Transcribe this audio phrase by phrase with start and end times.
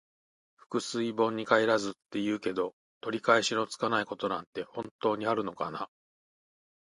[0.71, 5.91] 「覆水盆に返らず」って言うけど、取り返しのつかないことなんて本当にあるのかな。